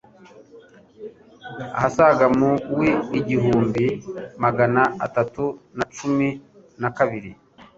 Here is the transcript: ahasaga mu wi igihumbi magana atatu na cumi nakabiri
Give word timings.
ahasaga 1.77 2.25
mu 2.37 2.51
wi 2.77 2.89
igihumbi 3.19 3.85
magana 4.43 4.81
atatu 5.05 5.43
na 5.77 5.85
cumi 5.95 6.27
nakabiri 6.81 7.31